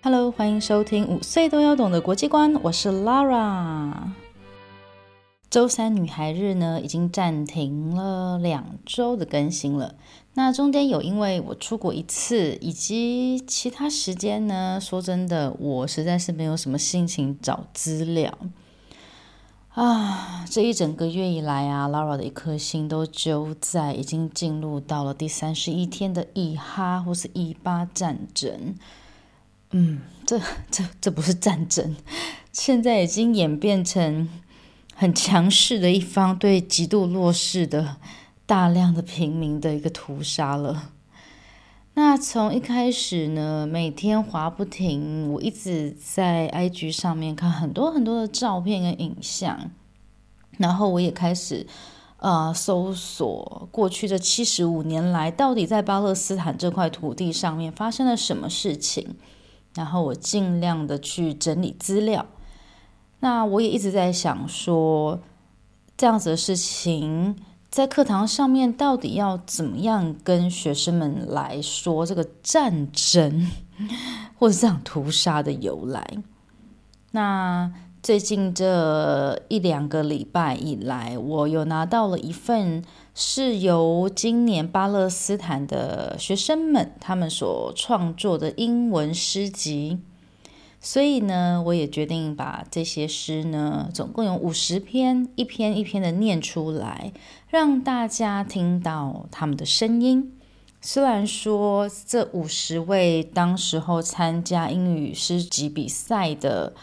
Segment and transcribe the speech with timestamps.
[0.00, 3.92] Hello，欢迎收听五岁都要懂的国际观，我是 Lara。
[5.50, 9.96] 周三女孩日呢，已经暂停了两周的更新了。
[10.34, 18.38] 那中间有因为我出国一次，以及其他时间呢，说真的，我实在是没有什么心情找资料
[19.82, 20.34] 啊。
[20.50, 28.74] 这一整个月以来啊，Lara 的一颗心都揪在已经进入到了第三十一天的以哈或是以巴战争。
[29.72, 31.94] 嗯，这这这不是战争，
[32.50, 34.26] 现在已经演变成
[34.94, 37.96] 很强势的一方对极度弱势的
[38.46, 40.92] 大量的平民的一个屠杀了。
[41.98, 49.72] 那从一开始呢，每天滑不停，我一直在 IG 上面看很多很多的照片跟影像，
[50.58, 51.66] 然后我也开始
[52.18, 59.16] 呃搜索过去这七十五年来到底在巴勒斯坦这块土地上面发生了什么事情。
[59.74, 62.26] 然后我尽量的去整理资料，
[63.18, 65.18] 那我也一直在想说，
[65.96, 67.34] 这样子的事情
[67.70, 73.50] 在课堂上面到底要怎么样跟学生们来说这个战争
[74.38, 76.18] 或者这样屠杀的由来？
[77.12, 82.84] 那最近这一两个礼拜以来，我有拿到了一份。
[83.20, 89.98] 是由今年巴勒斯坦的学生们他们所创作的英文诗集，
[90.80, 97.12] 所以呢，我也决定把这些诗呢，总共有五十篇，一篇一篇的念出来，
[97.48, 100.32] 让大家听到他们的声音。
[100.80, 106.74] 虽然说这五十位当时候参加英语诗集比赛的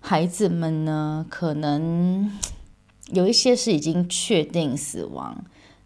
[0.00, 2.30] 孩子们呢，可能。
[3.12, 5.44] 有一些是已经确定死亡，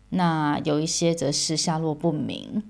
[0.09, 2.63] 那有一些则是下落不明，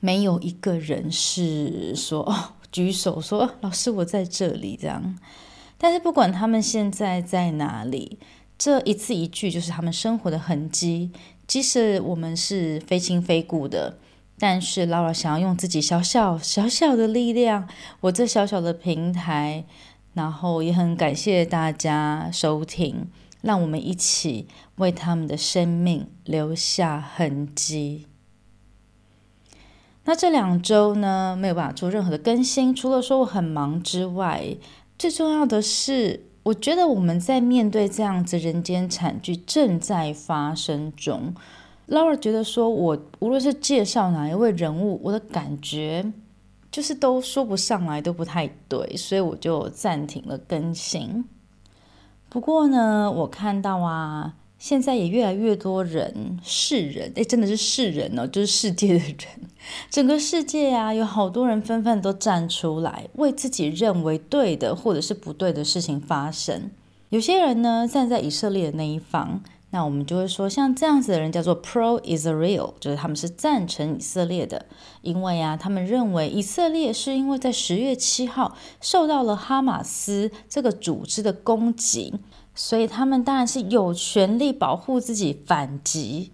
[0.00, 5.18] 没有一个人是说，举手说老师我在这里这样。
[5.76, 8.18] 但是不管他们现在在哪里，
[8.58, 11.10] 这一字一句就是他们生活的痕迹。
[11.46, 13.98] 即使我们是非亲非故的，
[14.38, 17.68] 但是老老想要用自己小小小小的力量，
[18.00, 19.64] 我这小小的平台。
[20.14, 23.06] 然后也很感谢大家收听，
[23.40, 28.06] 让我们一起为他们的生命留下痕迹。
[30.08, 34.56] 那这两周呢，没有办法做任何的更新，除了说我很忙之外，
[34.98, 41.34] 最重要的是，我觉得我们在面对这样子人间惨剧正在发生中。
[41.88, 46.10] ，Laura 觉得说，我无论是介绍哪一位人物，我的感觉。
[46.72, 51.22] 就是都说不上来，都不太对，所以我就暂停了更新。
[52.30, 59.16] 不过呢，我看到啊，现在也越来越多人，世人，诶，真的是世人哦，就是世界的人，
[59.88, 66.70] 整个世界啊，有好多人纷纷都站出来，为自己认为对的或者是不对的事情发声。
[67.10, 69.40] 有些人呢，站在以色列的那一方。
[69.70, 74.64] 那我们就会说，像这样子的人叫做 pro-Israel，就是他们是赞成以色列的，
[75.02, 82.14] 因为啊，他们认为以色列是因为在十月七号受到了哈马斯这个组织的攻击，
[82.60, 86.32] 所以他们当然是有权利保护自己反击。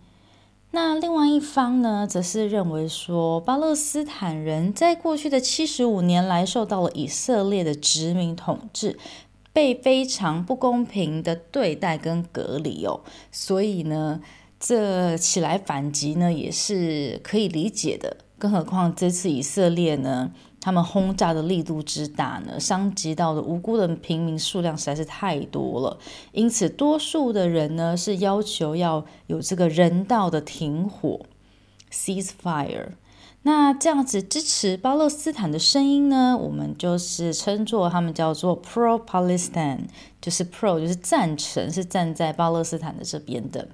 [0.71, 8.99] 那另外一方呢，则是认为说，巴勒斯坦人在过去的七十五年来受到了以色列的殖民统治。
[9.53, 14.21] 被非常不公平的对待跟隔离哦，所以呢，
[14.59, 18.17] 这起来反击呢也是可以理解的。
[18.37, 20.33] 更何况这次以色列呢，
[20.65, 25.99] 他们轰炸的力度之大呢，伤及到的无辜的平民数量实在是太多了。
[26.33, 31.21] 因此，多数的人呢是要求要有这个人道的停火
[31.93, 32.93] （ceasefire）。
[33.43, 39.81] 那这样子支持巴勒斯坦的声音呢，我们就是称作他们叫做 pro-Palestine，
[40.23, 43.69] 就是 pro 就是赞成，是站在巴勒斯坦的这边的。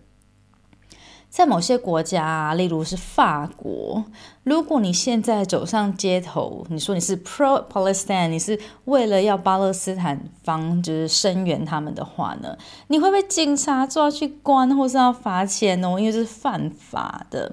[1.31, 4.05] 在某些国家，例如是法国，
[4.43, 17.53] 如果你现在走上街头，你说你是 pro-Palestine，你是为了要巴勒斯坦方就是声援他们的话呢，你会被警察抓去关，或是要罚钱哦，因为这是犯法的。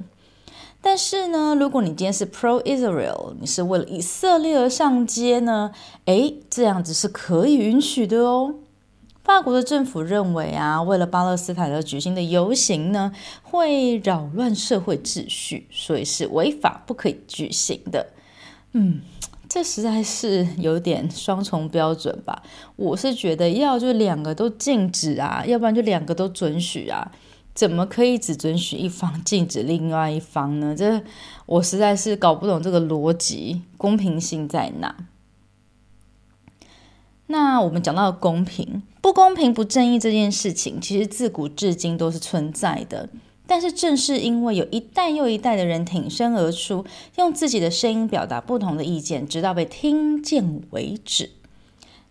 [0.81, 5.71] 但是呢，如果你今天是 pro-Israel，你是为了以色列而上街呢，
[6.05, 8.55] 诶，这样子是可以允许的哦。
[9.27, 13.11] 法国的政府认为啊，为了巴勒斯坦而举行的游行呢，
[13.43, 18.07] 会扰乱社会秩序，所以是违法不可以举行的。
[18.71, 19.01] 嗯，
[19.49, 22.41] 这实在是有点双重标准吧？
[22.77, 27.11] 我是觉得要就两个都禁止啊，要不然就两个都准许啊。
[27.53, 30.73] 怎么可以只准许一方，禁止另外一方呢？
[30.73, 31.03] 这
[31.47, 34.95] 我实在是搞不懂这个逻辑，公平性在哪？
[37.29, 43.07] 那我们讲到公平、不公平、不正义这件事情，其实自古至今都是存在的。
[43.47, 46.83] 但是正是因为有一代又一代的人挺身而出，
[47.15, 51.29] 用自己的声音表达不同的意见，直到被听见为止。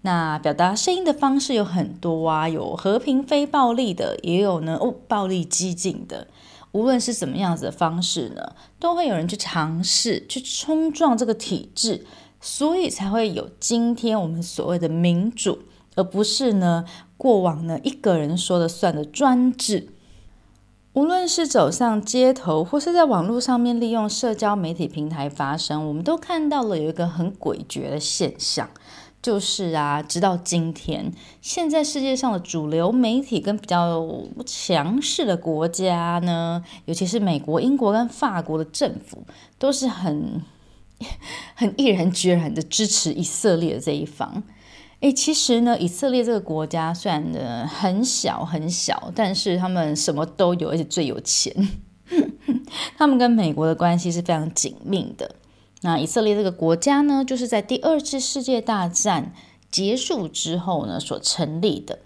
[0.00, 6.26] 那表达声音的方式有很多啊，有和平非暴力的，也有呢哦暴力激进的。
[6.72, 12.06] 无论是怎么样子的方式呢，都会有人去尝试去冲撞这个体制，
[12.40, 15.58] 所以才会有今天我们所谓的民主，
[15.96, 16.84] 而不是呢
[17.16, 19.88] 过往呢一个人说了算的专制。
[20.92, 28.70] 无论是走上街头，或是在网络上面利用社交媒体平台发声，我们都看到了有一个很诡谲的现象。
[29.22, 31.12] 就是啊，直到今天，
[31.42, 34.06] 现在世界上的主流媒体跟比较
[34.46, 39.26] 强势的国家呢，尤其是美国、英国跟法国的政府，
[39.58, 40.40] 都是很
[41.56, 44.44] 很毅然决然的支持以色列的这一方。
[45.00, 51.54] 诶，其实呢，以色列这个国家虽然呢很小很小，但是他们什么都有，而且最有钱。
[52.96, 55.34] 他们跟美国的关系是非常紧密的。
[55.82, 59.32] 那以色列这个国家呢，就是在第二次世界大战
[59.70, 61.98] 结束之后呢所成立的。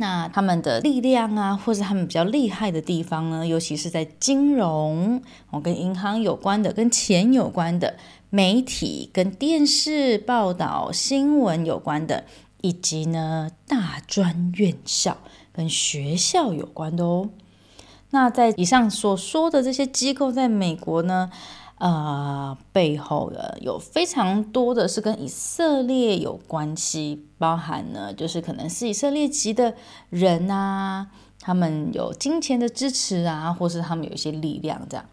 [0.00, 7.96] 那他们的力量啊，或是他们比较厉害的地方呢，尤其是在金融，哦，跟银行有关的、跟钱有关的
[8.30, 12.24] 媒体、跟电视报道新闻有关的，
[12.60, 15.18] 以及呢大专院校
[15.52, 17.30] 跟学校有关的哦。
[18.10, 21.30] 那在以上所说的这些机构，在美国呢，
[21.78, 29.74] 呃，背后的有非常多的是跟以色列有关系，包含呢，就是可能是以色列籍的
[30.10, 31.06] 人啊，
[31.40, 35.06] 他们有金钱的支持啊，或是他们有一些力量这样。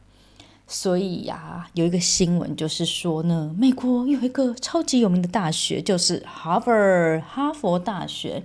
[0.67, 6.71] 所以呀、有一个新闻就是说呢，美国有一个超级有名的大学，就是哈佛
[7.21, 8.41] 哈佛大学，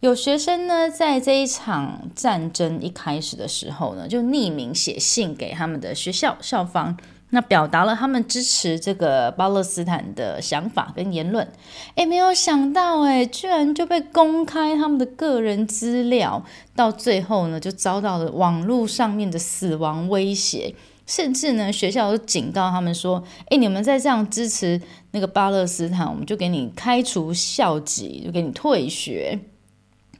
[0.00, 6.96] 有学生呢在这一场战争一开始的时候呢，就匿名写信给他们的学校校方。
[7.30, 11.46] 那表达了他们支持这个巴勒斯坦的想法跟言论，
[11.94, 16.42] 诶，没有想到，诶，居然就被公开他们的个人资料，
[16.74, 29.38] 到最后呢，就遭到了网络上面的死亡威胁，甚至呢，学校都警告他们说，诶，你们再这样支持那个巴勒斯坦，我们就给你开除校籍，就给你退学。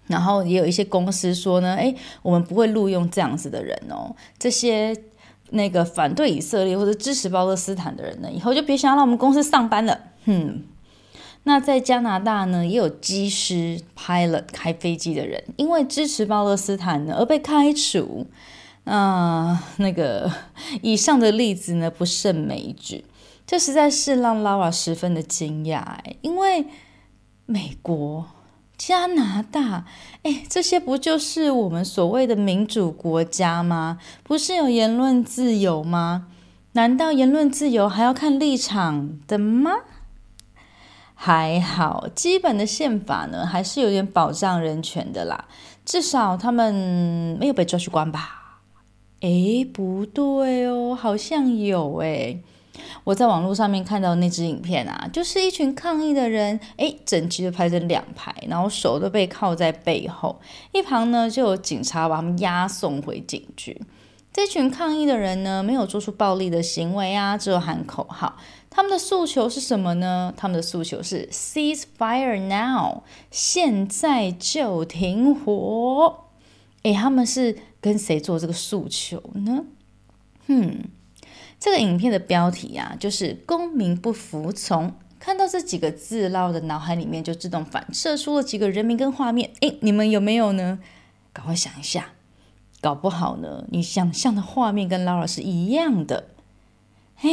[0.08, 4.94] 然后也有一些公司说呢，诶，我们不会录用这样子的人哦，这些。
[5.50, 9.99] 那个反对以色列或者支持巴勒斯坦的人呢，以后就别想要来我们公司上班了。
[10.27, 10.62] 哼，
[11.45, 18.27] 那在加拿大呢，也有机师 pilot 开飞机的人，因为支持巴勒斯坦呢而被开除。
[18.85, 20.31] 啊，那个
[20.83, 23.05] 以上的例子呢不胜枚举，
[23.47, 26.67] 这实在是让 Lara 十分的惊讶哎，因为
[27.45, 28.27] 美国。
[28.78, 29.84] 加拿大，
[30.22, 33.98] 哎，这些不就是我们所谓的民主国家吗？
[34.22, 36.28] 不是有言论自由吗？
[36.72, 39.72] 难道言论自由还要看立场的吗？
[41.14, 45.46] 还好，基本的宪法呢，还是有点保障人权的啦。
[45.84, 48.61] 至少他们没有被抓去关吧？
[49.20, 52.38] 哎，不对哦，好像有哎。
[53.04, 60.40] 我在网络上面看到那支影片啊，就是一群抗议的人，诶，整齐的排成两排，然后手都被铐在背后，
[60.73, 63.80] 一旁呢就有警察把他们押送回警局。
[64.32, 68.37] 这群抗议的人呢，没有做出暴力的行为啊，只有喊口号。
[68.70, 70.32] 他们的诉求是什么呢？
[70.37, 76.26] 他们的诉求是 “Cease fire now”，现在就停火。
[76.82, 79.64] 诶，他们是跟谁做这个诉求呢？
[80.47, 80.85] 嗯。
[81.61, 84.95] 这个影片的标题呀、啊，就是“公民不服从”。
[85.19, 89.50] 看到这几个字，捞的脑海里面就自动反射出了几个人名跟画面。
[89.61, 90.79] 诶，你们有没有呢？
[91.33, 92.12] 赶快想一下，
[92.81, 96.29] 搞不好呢，你想象的画面跟 Lara 是一样的。
[97.17, 97.29] 嘿，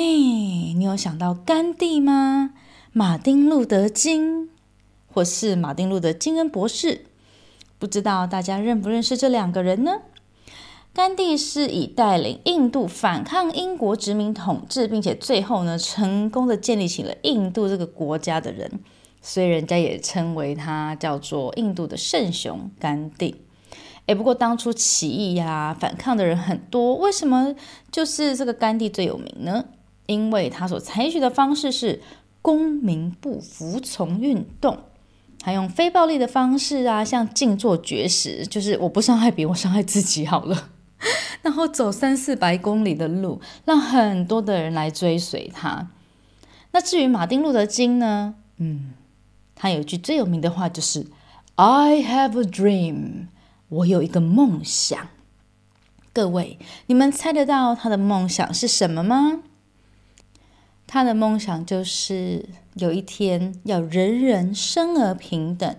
[0.73, 2.55] 你有想到甘地吗？
[2.91, 4.49] 马丁路德金，
[5.13, 7.05] 或是马丁路德金恩博士？
[7.77, 9.99] 不知道大家认不认识这两个人呢？
[10.95, 18.79] 甘地是以带领印度反抗英国殖民统治，并且最后呢，成功的建立起了印度这个国家的人，
[19.21, 23.35] 所以人家也称为他叫做印度的圣雄甘地。
[24.05, 27.53] 诶，不过当初起义呀、反抗的人很多，为什么
[27.91, 29.65] 就是这个甘地最有名呢？
[30.05, 32.01] 因为他所采取的方式是
[32.41, 34.77] 公民不服从运动，
[35.43, 40.69] 还用非暴力的方式啊，像静坐绝食，就是我不伤害别人，我伤害自己好了。
[41.41, 45.89] 然后走三四百公里的路，让很多的人来追随他。
[46.71, 48.35] 那至于马丁路德金呢？
[48.57, 48.93] 嗯，
[49.55, 51.07] 他有一句最有名的话，就是
[51.55, 53.27] “I have a dream”，
[53.69, 55.07] 我有一个梦想。
[56.11, 56.57] 各位，
[56.87, 59.41] 你们猜得到他的梦想是什么吗？
[60.87, 65.75] 他的梦想就是有一天要人人生而平等。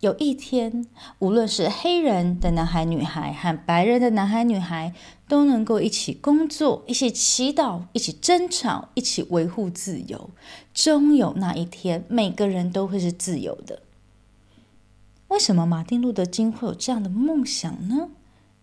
[0.00, 0.86] 有一天，
[1.20, 4.92] 无论是黑人的男孩女孩和白人的男孩女孩，
[5.26, 10.30] 都能够一起工作、一起祈祷、一起争吵、一起维护自由。
[10.74, 13.80] 终有那一天，每个人都会是自由的。
[15.28, 18.10] 为什么马丁·路德·金会有这样的梦想呢？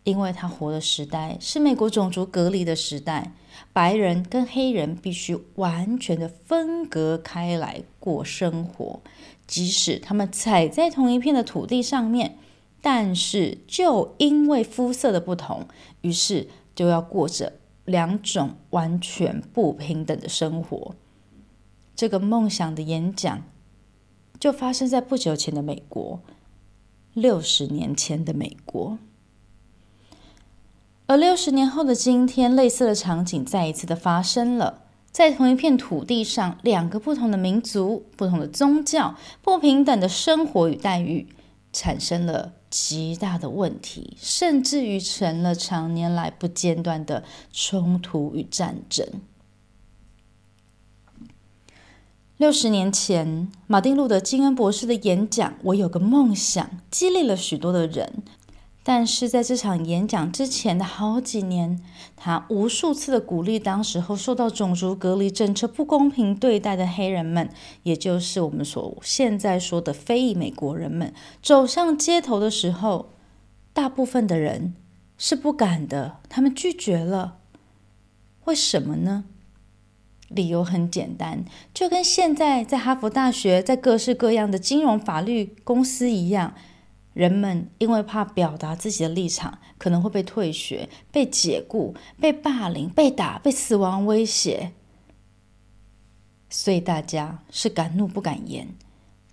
[0.03, 3.31] 因为他活的时代是美国种族隔离的时代，
[3.71, 9.01] 白人跟黑人必须完全的分隔开来过生活，
[9.45, 12.37] 即使他们踩在同一片的土地上面，
[12.81, 15.67] 但是就因为肤色的不同，
[16.01, 17.53] 于是就要过着
[17.85, 20.95] 两种完全不平等的生活。
[21.95, 23.43] 这个梦想的演讲
[24.39, 26.19] 就发生在不久前的美国，
[27.13, 28.97] 六十年前的美国。
[31.05, 34.82] 而六十年后的今天，类似的场景再一次的发生了。
[35.13, 41.27] 在同一片土地上，两个不同的民族、不同的宗教、不平等的生活与待遇，
[41.71, 49.07] 产生了极大的问题，甚至于成了常年来不间断的冲突与战争。
[52.37, 58.23] 六十年前，马丁·路德·金恩博士的演讲《我有个梦想》，激励了许多的人。
[58.85, 61.81] 但是在这场演讲之前的好几年，
[62.17, 67.49] 他无数次的鼓励当时候受到种族隔离政策不公平对待的黑人们，
[67.83, 73.09] 也就是我们所现在说的非裔美国人们，走上街头的时候，
[73.71, 74.75] 大部分的人
[75.17, 77.37] 是不敢的，他们拒绝了。
[78.43, 79.23] 为什么呢？
[80.27, 86.53] 理由很简单，就跟现在在哈佛大学，在各式各样的金融法律公司一样。
[87.13, 94.71] 人们因为怕表达自己的立场，可能会被退学、被解雇、被霸凌、被打、被死亡威胁，
[96.49, 98.69] 所以大家是敢怒不敢言。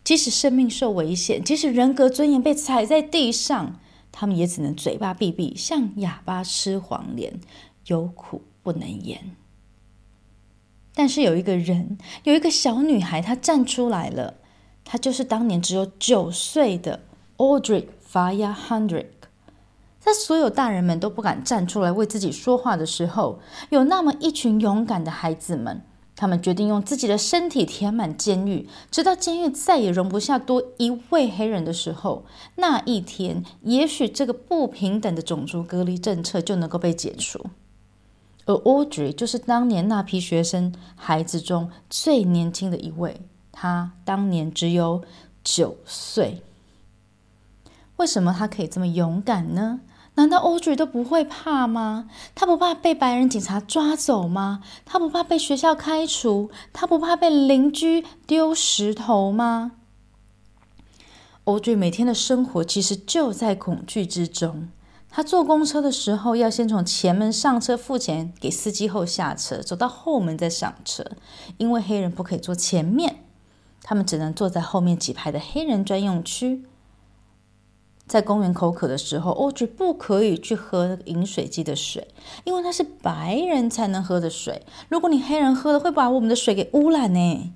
[0.04, 3.80] 即使生命受危险，即使人格尊严被踩在地上，
[4.12, 7.40] 他们也只能嘴巴闭闭，像哑巴吃黄连，
[7.86, 9.36] 有苦不能言。
[10.94, 14.34] 但是有一个人，有一个小女孩，她站出来了，
[14.84, 17.04] 她就是当年只有九岁的。
[17.40, 19.06] Audrey Faya Hendrick，
[19.98, 25.80] 在所有大人们都不敢站出来为自己说话的时候，有那么一群勇敢的孩子们，
[26.14, 37.46] 他们决定用自己的身体填满监狱，直到监狱再也容不下多一位黑人的时候，那一天，也许这个不平等的种族隔离政策就能够被解除。
[38.44, 45.02] 而 Audrey 就是当年那批学生孩子中最年轻的一位，他当年只有
[45.42, 46.42] 九岁。
[48.00, 49.80] 为什么他可以这么勇敢呢？
[50.14, 52.08] 难道 Audrey 都不会怕吗？
[52.34, 54.62] 他不怕被白人警察抓走吗？
[54.86, 56.50] 他不怕被学校开除？
[56.72, 59.72] 他不怕被邻居丢石头吗
[61.44, 64.70] ？Audrey 每天的生活其实就在恐惧之中。
[65.10, 71.04] 他坐公车的时候，要先从前门上车付钱给司机后下车，走到后门再上车，
[71.58, 73.24] 因为黑人不可以坐前面，
[73.82, 76.64] 他们只能坐在后面几排的黑人专用区。
[78.10, 82.08] 在公园口渴的时候我绝不可以去喝饮水机的水，
[82.42, 84.66] 因为那是白人才能喝的水。
[84.88, 87.52] 如果你黑人喝了，会把我们的水给污染呢。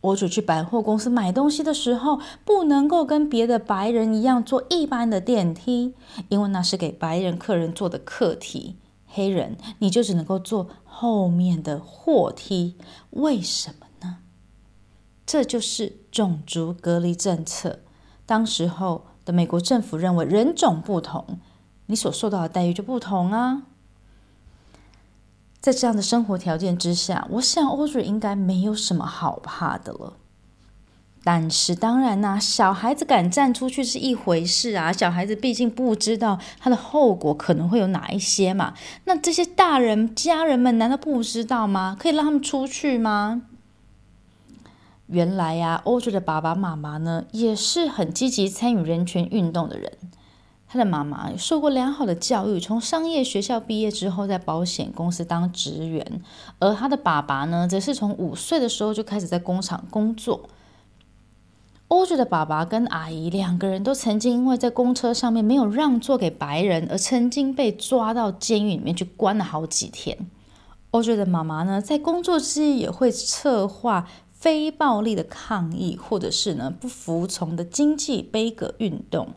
[0.00, 5.94] Audrey 去百货公司买东西的时候，不能够跟别的白人一样坐一般的电梯，
[6.28, 8.74] 因为那是给白人客人坐的客梯。
[9.06, 12.74] 黑人你就只能够坐后面的货梯。
[13.10, 14.16] 为什么呢？
[15.24, 17.78] 这就是种族隔离政策。
[18.26, 19.06] 当时候。
[19.26, 21.38] 的美国政府认为人种不同，
[21.84, 23.64] 你所受到的待遇就不同啊。
[25.60, 30.14] 在这样的生活条件之下，我想 Audrey 应该没有什么好怕的了。
[31.24, 34.92] 但是当然啦，小孩子敢站出去是一回事啊。
[34.92, 38.74] 小孩子毕竟不知道他的后果可能会有哪一些嘛。
[39.06, 41.96] 那这些大人家人们难道不知道吗？
[41.98, 43.42] 可以让他们出去吗？
[45.06, 49.92] 原来呀，Audrey 的爸爸妈妈呢，也是很积极参与人权运动的人。
[50.68, 56.20] 他的妈妈受过良好的教育，从商业学校毕业之后，在保险公司当职员，
[56.58, 60.48] 而他的爸爸呢，则是从五岁的时候就开始在工厂工作。
[61.88, 70.18] OJ 的爸爸跟阿姨两个人都曾经因为在公车上面没有让座给白人，而曾经被抓到监狱里面去关了好几天。
[70.90, 74.08] OJ 的妈妈呢，在工作之余也会策划
[74.38, 79.30] 非暴力的抗议，或者是呢不服从的经济悲歌运动。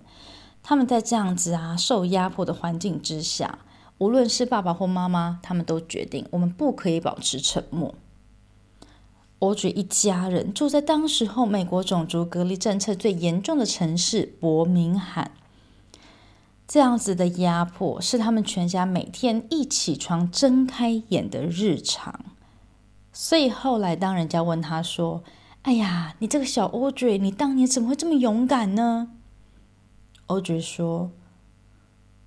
[0.62, 3.60] 他们在这样子啊受压迫的环境之下，
[3.98, 7.96] 无论是爸爸或妈妈，他们都决定我们不可以保持沉默。
[9.40, 15.32] Audrey 一家人住在当时候美国种族隔离政策最严重的城市伯明翰。
[16.68, 22.20] 这样子的压迫是他们全家每天一起床睁开眼的日常。
[23.22, 25.22] 所以后来当人家问他说
[25.64, 29.12] ：“哎呀，你这个小 Audrey，你当年怎么会这么勇敢呢
[30.28, 31.12] 欧爵说：“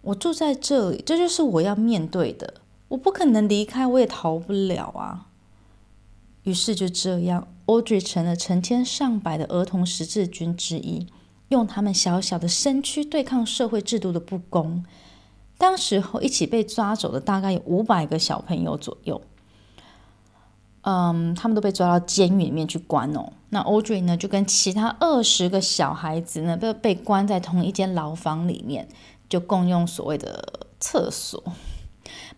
[0.03, 5.29] 我住在这里，这就是我要面对的，我不可能离开，我也逃不了啊。”
[6.45, 11.07] 于是就这样，Audrey 成了成千上百的儿童十字军之一，
[11.49, 14.85] 用他们小小的身躯对抗社会制度的不公。
[15.57, 19.23] 当时候一起被抓走的大概有五百个小朋友左右，
[20.83, 23.33] 嗯，他们都被抓到监狱里面去关哦。
[23.51, 28.89] 那 Audrey 呢，就跟其他二十个小孩子呢，被被关在同一间牢房里面，
[29.29, 31.43] 就共用所谓的厕所，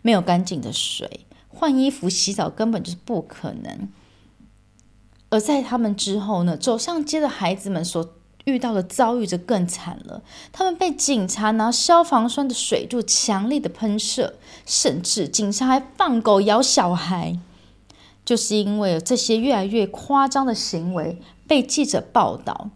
[0.01, 1.25] 没有干净的水。
[1.49, 3.89] 换衣服、洗澡根本就是不可能。
[5.29, 10.21] 而在他们之后呢，走上街的孩子们所遇到的遭遇就更惨了。
[10.51, 14.35] 他们被警察拿消防栓的水柱强力的喷射，
[14.65, 17.39] 甚至警察还放狗咬小孩。
[18.25, 22.71] 就是因为这些越来越夸张的行为被记者报道。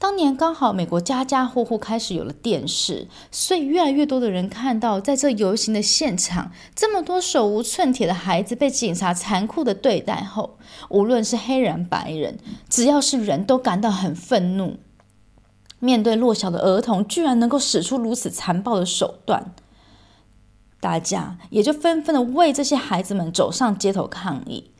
[0.00, 10.56] 当年刚好美国家家户户开始有了电视，所以越来越多的人看到，在这游行的现场，这么多手无寸铁的孩子被警察残酷的对待后，
[10.88, 14.76] 无论是黑人白人，只要是人都感到很愤怒。
[15.80, 19.52] 面对弱小的儿童，居然能够使出如此残暴的手段，
[20.78, 24.70] 大家也就纷纷的为这些孩子们走上街头抗议。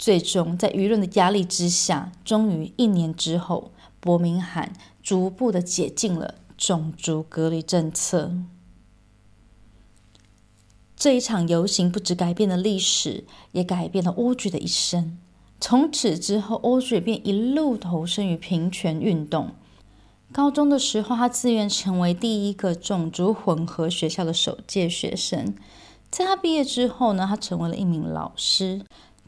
[0.00, 3.70] 最终，在舆论的压力之下，终于一年之后。
[4.00, 8.32] 伯明翰逐步的解禁了种族隔离政策。
[10.96, 15.18] 这一场游行不止改变了历史，也改变了欧剧的一生。
[15.60, 19.50] 从此之后欧剧便一路投身于平权运动。
[20.32, 25.54] 高中的时候，他自愿成为第一个种族混合学校的首届学生。
[26.10, 28.80] 在他毕业之后呢，他成为了一名老师。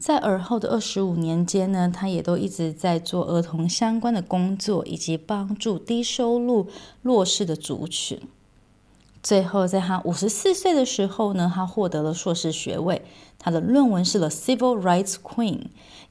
[0.05, 6.67] 在尔后的二十五年间呢，他也都一直在做儿童相关的工作，以及帮助低收入
[7.01, 8.19] 弱势的族群。
[9.21, 13.05] 最后，在他五十四岁的时候呢，他获得了硕士学位。
[13.39, 15.59] 他的论文是《The Civil Rights Queen》，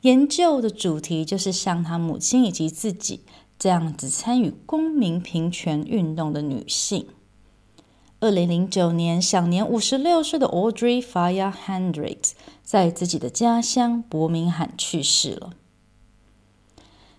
[0.00, 3.20] 研究的主题就是像他母亲以及自己
[3.58, 7.08] 这样子参与公民平权运动的女性。
[8.22, 15.54] 二零零九年，享年五十六岁的 Audrey Fire Hendricks 在自己的家乡伯明翰去世了。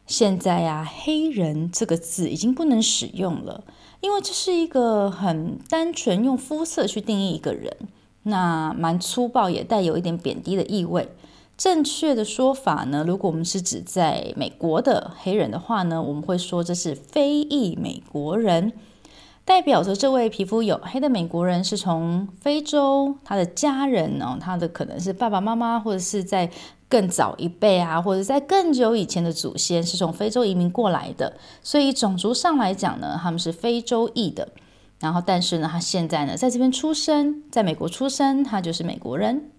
[0.08, 3.66] 现在呀、啊，“黑人”这个字已经不能使用了，
[4.00, 7.76] 因为这是一个很单纯用肤色去定义一个人，
[8.24, 11.10] 那蛮粗暴，也带有一点贬低的意味。
[11.58, 18.72] 正确的说法呢，如果我们是指在美国的黑人的话呢，我们会说这是非裔美国人。
[19.46, 26.50] 代表着这位皮肤黝黑的美国人是从非洲，他的家人哦，他的可能是爸爸妈妈，或者是在
[26.88, 34.48] 更早一辈啊，或者在更久以前的祖先是从非洲移民过来的，所以种族上来讲呢，他们是非洲裔的。
[35.00, 39.50] 然后，但是呢，他现在呢，在这边出生，在美国出生，他就是美国人。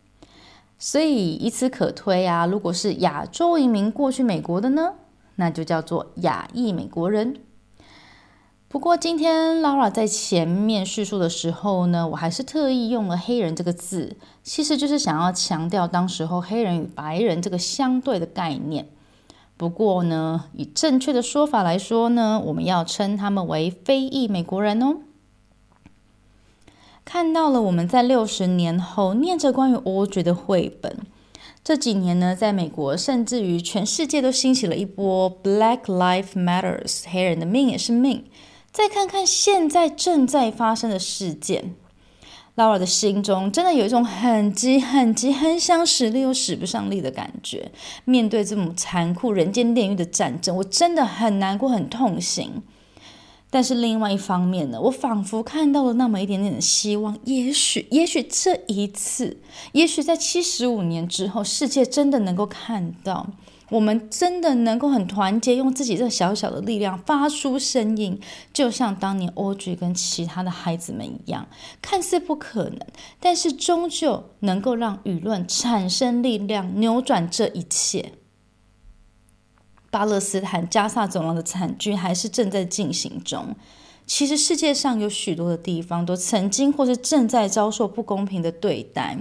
[0.78, 4.94] 所以以此可推啊，如果是亚洲移民过去美国的呢，
[5.36, 7.36] 那就叫做亚裔美国人。
[8.74, 18.88] 不过今天 Laura 在前面叙述的时候呢，我还是特意用了“黑人”这个字，其实就是想要强调当时候黑人与白人这个相对的概念。
[19.56, 24.96] 不过呢，以正确的说法来说呢，我们要称他们为非裔美国人哦。
[27.04, 30.98] 看到了我们在六十年后念着关于 Audrey 的绘本，
[31.62, 38.24] 这几年呢，在美国甚至于全世界都兴起了一波 Black Lives Matters，黑人的命也是命。
[38.74, 41.76] 再看看现在正在发生的事件
[42.56, 47.70] ，Lara 的心中真的有一种很急、很急、很想使力又使不上力的感觉。
[48.04, 52.64] 面对这种残酷、人间炼狱的战争，我真的很难过、很痛心。
[53.48, 57.16] 但是另外一方面呢，我仿佛看到了那么一点点的希望。
[57.22, 63.28] 也许，也许这一次，也许在七十五年之后，世界真的能够看到，
[63.70, 68.20] 我们真的能够很团结，用自己这小小的力量发出声音，
[68.52, 71.48] 就像当年 Audrey 跟其他的孩子们一样，
[71.80, 72.78] 看似不可能，
[73.18, 78.12] 但是终究能够让舆论产生力量，扭转这一切。
[79.90, 83.54] 巴勒斯坦加萨走廊的惨剧还是正在进行中。
[84.06, 89.16] 其实世界上有许多的地方都曾经或是正在遭受不公平的对待。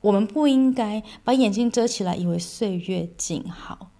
[0.00, 3.90] 我们不应该把眼睛遮起来，以为岁月静好，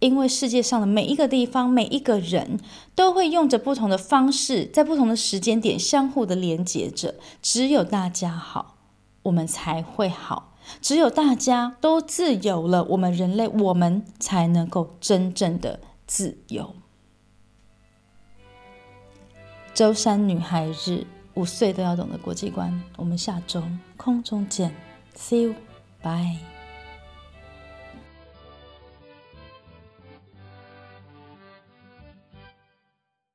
[0.00, 2.58] 因为世界上的每一个地方、每一个人
[2.94, 7.14] 都会用着不同的方式，在不同的时间点相互的连接着。
[7.40, 8.76] 只有大家好，
[9.22, 10.54] 我们才会好。
[10.82, 16.74] 只有大家都自由了，我们人类，我们才能够真正的自由。
[19.72, 22.82] 周三女孩日，五岁都要懂的国际观。
[22.96, 23.62] 我们下周
[23.96, 24.74] 空中见
[25.18, 25.56] See you.
[26.02, 26.38] Bye.